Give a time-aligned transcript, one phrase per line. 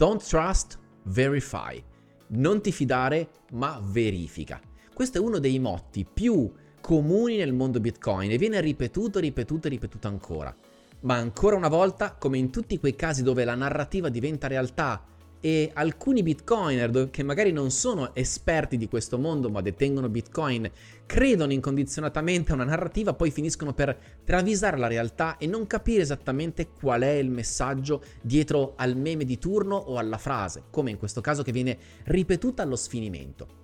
[0.00, 1.78] Don't trust, verify.
[2.28, 4.58] Non ti fidare, ma verifica.
[4.94, 9.70] Questo è uno dei motti più comuni nel mondo Bitcoin e viene ripetuto, ripetuto e
[9.70, 10.56] ripetuto ancora.
[11.00, 15.04] Ma ancora una volta, come in tutti quei casi dove la narrativa diventa realtà
[15.40, 20.70] e alcuni bitcoiner che magari non sono esperti di questo mondo ma detengono bitcoin
[21.06, 26.68] credono incondizionatamente a una narrativa poi finiscono per travisare la realtà e non capire esattamente
[26.68, 31.20] qual è il messaggio dietro al meme di turno o alla frase come in questo
[31.20, 33.60] caso che viene ripetuta allo sfinimento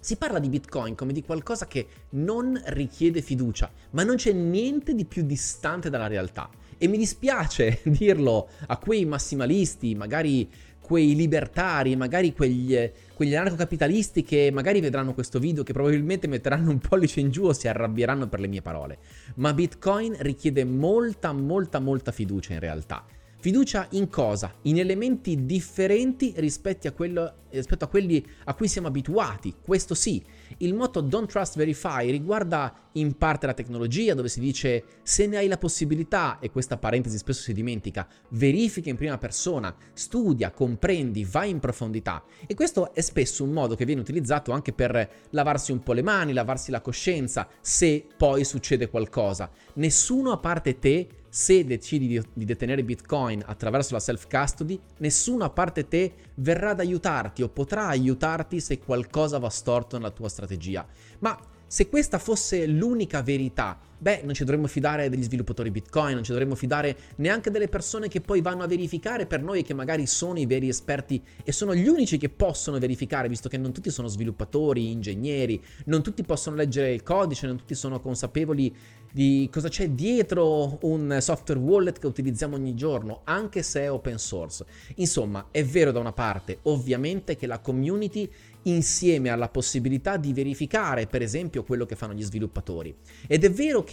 [0.00, 4.94] si parla di Bitcoin come di qualcosa che non richiede fiducia, ma non c'è niente
[4.94, 6.48] di più distante dalla realtà.
[6.78, 10.50] E mi dispiace dirlo a quei massimalisti, magari
[10.90, 12.76] quei libertari, magari quegli,
[13.14, 17.52] quegli anarcocapitalisti che magari vedranno questo video, che probabilmente metteranno un pollice in giù o
[17.52, 18.98] si arrabbieranno per le mie parole.
[19.36, 23.04] Ma Bitcoin richiede molta, molta, molta fiducia in realtà.
[23.38, 24.52] Fiducia in cosa?
[24.62, 30.20] In elementi differenti rispetto a, quello, rispetto a quelli a cui siamo abituati, questo sì.
[30.56, 35.36] Il motto Don't Trust Verify riguarda in parte la tecnologia, dove si dice se ne
[35.36, 41.24] hai la possibilità, e questa parentesi spesso si dimentica, verifica in prima persona, studia, comprendi,
[41.24, 42.24] vai in profondità.
[42.46, 46.02] E questo è spesso un modo che viene utilizzato anche per lavarsi un po' le
[46.02, 49.50] mani, lavarsi la coscienza, se poi succede qualcosa.
[49.74, 55.86] Nessuno a parte te se decidi di, detenere Bitcoin attraverso la self-custody, nessuno a parte
[55.86, 60.84] te verrà ad aiutarti o potrà aiutarti se qualcosa va storto nella tua strategia.
[61.20, 61.38] Ma
[61.70, 66.30] se questa fosse l'unica verità, beh, non ci dovremmo fidare degli sviluppatori Bitcoin, non ci
[66.30, 70.06] dovremmo fidare neanche delle persone che poi vanno a verificare per noi e che magari
[70.06, 73.90] sono i veri esperti e sono gli unici che possono verificare, visto che non tutti
[73.90, 78.74] sono sviluppatori, ingegneri, non tutti possono leggere il codice, non tutti sono consapevoli
[79.12, 84.18] di cosa c'è dietro un software wallet che utilizziamo ogni giorno, anche se è open
[84.18, 84.64] source.
[84.96, 88.30] Insomma, è vero da una parte, ovviamente, che la community
[88.64, 92.94] insieme alla possibilità di verificare, per esempio, quello che fanno gli sviluppatori.
[93.26, 93.89] Ed è vero che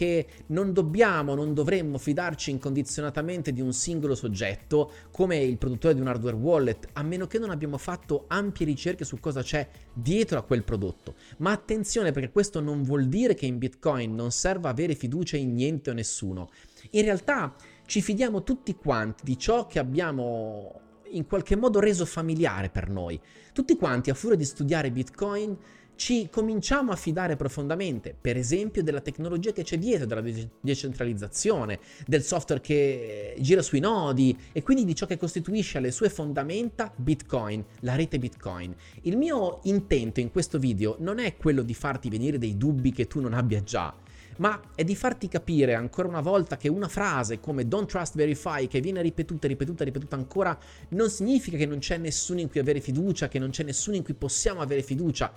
[0.47, 6.07] non dobbiamo, non dovremmo fidarci incondizionatamente di un singolo soggetto, come il produttore di un
[6.07, 10.43] hardware wallet, a meno che non abbiamo fatto ampie ricerche su cosa c'è dietro a
[10.43, 11.15] quel prodotto.
[11.37, 15.53] Ma attenzione perché questo non vuol dire che in Bitcoin non serva avere fiducia in
[15.53, 16.49] niente o nessuno.
[16.91, 20.81] In realtà ci fidiamo tutti quanti di ciò che abbiamo
[21.11, 23.19] in qualche modo reso familiare per noi.
[23.53, 25.57] Tutti quanti, a furia di studiare Bitcoin,
[25.97, 30.23] ci cominciamo a fidare profondamente, per esempio, della tecnologia che c'è dietro, della
[30.61, 36.09] decentralizzazione, del software che gira sui nodi e quindi di ciò che costituisce alle sue
[36.09, 38.73] fondamenta Bitcoin, la rete Bitcoin.
[39.01, 43.07] Il mio intento in questo video non è quello di farti venire dei dubbi che
[43.07, 43.93] tu non abbia già,
[44.37, 48.67] ma è di farti capire ancora una volta che una frase come don't trust verify
[48.67, 50.57] che viene ripetuta, ripetuta, ripetuta ancora
[50.89, 54.03] non significa che non c'è nessuno in cui avere fiducia, che non c'è nessuno in
[54.03, 55.31] cui possiamo avere fiducia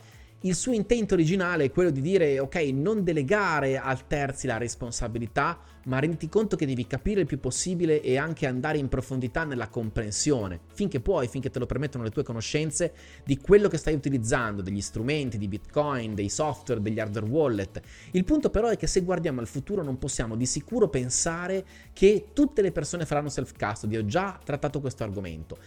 [0.44, 5.58] il suo intento originale è quello di dire ok, non delegare al terzi la responsabilità,
[5.84, 9.68] ma renditi conto che devi capire il più possibile e anche andare in profondità nella
[9.68, 14.62] comprensione, finché puoi, finché te lo permettono le tue conoscenze, di quello che stai utilizzando,
[14.62, 17.80] degli strumenti, di Bitcoin, dei software, degli hardware wallet.
[18.12, 22.28] Il punto però è che se guardiamo al futuro non possiamo di sicuro pensare che
[22.32, 25.58] tutte le persone faranno self-custody, ho già trattato questo argomento.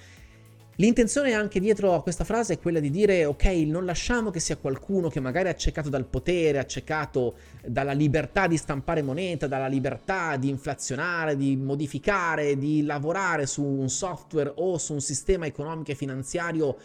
[0.77, 4.57] L'intenzione anche dietro a questa frase è quella di dire ok, non lasciamo che sia
[4.57, 10.35] qualcuno che magari è accecato dal potere, accecato dalla libertà di stampare moneta, dalla libertà
[10.35, 15.95] di inflazionare, di modificare, di lavorare su un software o su un sistema economico e
[15.95, 16.75] finanziario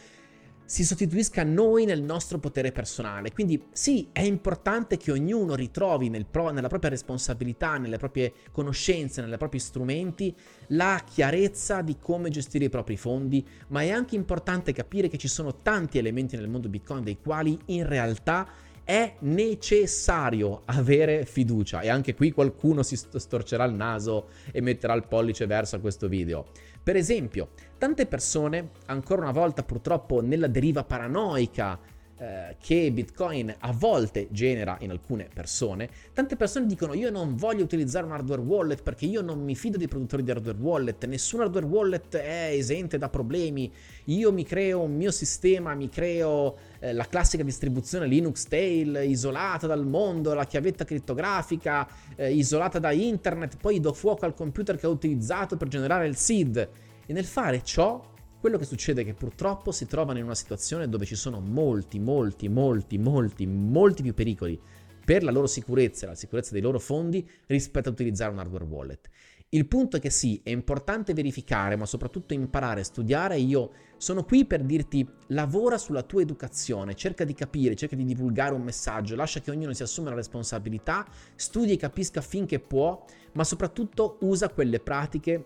[0.68, 3.32] si sostituisca a noi nel nostro potere personale.
[3.32, 9.22] Quindi sì, è importante che ognuno ritrovi nel pro- nella propria responsabilità, nelle proprie conoscenze,
[9.22, 10.36] nei propri strumenti,
[10.68, 15.26] la chiarezza di come gestire i propri fondi, ma è anche importante capire che ci
[15.26, 18.46] sono tanti elementi nel mondo Bitcoin dei quali in realtà
[18.88, 25.06] è necessario avere fiducia e anche qui qualcuno si storcerà il naso e metterà il
[25.06, 26.46] pollice verso questo video.
[26.82, 31.78] Per esempio, tante persone, ancora una volta purtroppo nella deriva paranoica
[32.16, 37.64] eh, che Bitcoin a volte genera in alcune persone, tante persone dicono io non voglio
[37.64, 41.42] utilizzare un hardware wallet perché io non mi fido dei produttori di hardware wallet, nessun
[41.42, 43.70] hardware wallet è esente da problemi,
[44.04, 49.66] io mi creo un mio sistema, mi creo eh, la classica distribuzione Linux Tail isolata
[49.66, 54.86] dal mondo, la chiavetta crittografica eh, isolata da internet, poi do fuoco al computer che
[54.86, 56.68] ho utilizzato per generare il seed.
[57.06, 60.88] E nel fare ciò quello che succede è che purtroppo si trovano in una situazione
[60.88, 64.60] dove ci sono molti, molti, molti, molti, molti più pericoli
[65.04, 68.64] per la loro sicurezza e la sicurezza dei loro fondi rispetto a utilizzare un hardware
[68.64, 69.08] wallet.
[69.50, 73.38] Il punto è che sì, è importante verificare, ma soprattutto imparare, studiare.
[73.38, 78.52] Io sono qui per dirti lavora sulla tua educazione, cerca di capire, cerca di divulgare
[78.52, 83.02] un messaggio, lascia che ognuno si assuma la responsabilità, studi e capisca finché può,
[83.32, 85.44] ma soprattutto usa quelle pratiche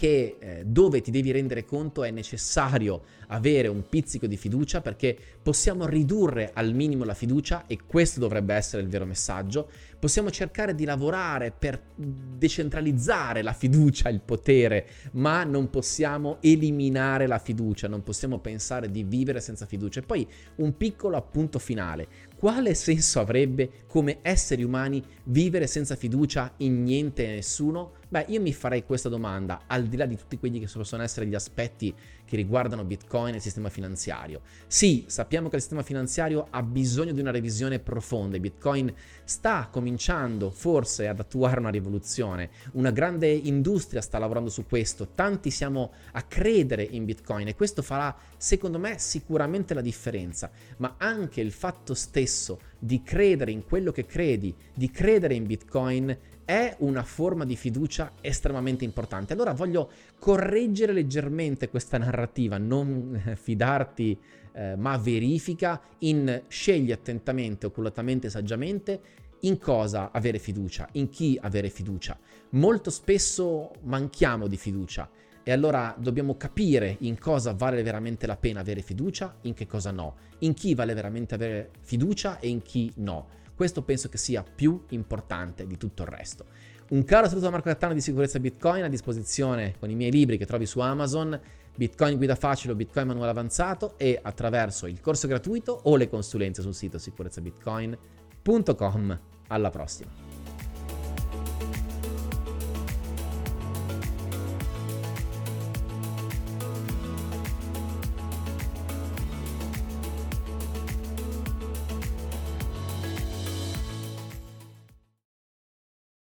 [0.00, 5.14] che eh, dove ti devi rendere conto è necessario avere un pizzico di fiducia perché
[5.42, 9.68] possiamo ridurre al minimo la fiducia e questo dovrebbe essere il vero messaggio.
[9.98, 17.38] Possiamo cercare di lavorare per decentralizzare la fiducia, il potere, ma non possiamo eliminare la
[17.38, 20.00] fiducia, non possiamo pensare di vivere senza fiducia.
[20.00, 20.26] E poi
[20.56, 22.08] un piccolo appunto finale.
[22.38, 27.98] Quale senso avrebbe come esseri umani vivere senza fiducia in niente e nessuno?
[28.10, 31.26] Beh, io mi farei questa domanda, al di là di tutti quelli che possono essere
[31.26, 34.40] gli aspetti che riguardano Bitcoin e il sistema finanziario.
[34.66, 38.92] Sì, sappiamo che il sistema finanziario ha bisogno di una revisione profonda Bitcoin
[39.22, 42.50] sta cominciando forse ad attuare una rivoluzione.
[42.72, 47.80] Una grande industria sta lavorando su questo, tanti siamo a credere in Bitcoin e questo
[47.80, 53.92] farà, secondo me, sicuramente la differenza, ma anche il fatto stesso di credere in quello
[53.92, 56.18] che credi, di credere in Bitcoin
[56.50, 59.34] è una forma di fiducia estremamente importante.
[59.34, 59.88] Allora voglio
[60.18, 64.18] correggere leggermente questa narrativa, non fidarti
[64.52, 69.00] eh, ma verifica in scegli attentamente, oculatamente, saggiamente
[69.42, 72.18] in cosa avere fiducia, in chi avere fiducia.
[72.50, 75.08] Molto spesso manchiamo di fiducia
[75.44, 79.92] e allora dobbiamo capire in cosa vale veramente la pena avere fiducia, in che cosa
[79.92, 83.38] no, in chi vale veramente avere fiducia e in chi no.
[83.60, 86.46] Questo penso che sia più importante di tutto il resto.
[86.92, 90.38] Un caro saluto da Marco Cattano di Sicurezza Bitcoin a disposizione con i miei libri
[90.38, 91.38] che trovi su Amazon,
[91.76, 96.62] Bitcoin Guida Facile o Bitcoin Manuale Avanzato e attraverso il corso gratuito o le consulenze
[96.62, 99.20] sul sito sicurezzabitcoin.com.
[99.48, 100.29] Alla prossima!